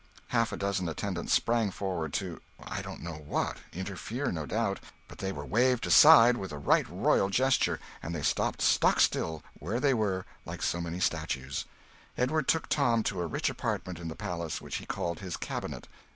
[0.29, 4.79] Half a dozen attendants sprang forward to I don't know what; interfere, no doubt.
[5.07, 9.43] But they were waved aside with a right royal gesture, and they stopped stock still
[9.59, 11.65] where they were, like so many statues.
[12.17, 15.87] Edward took Tom to a rich apartment in the palace, which he called his cabinet.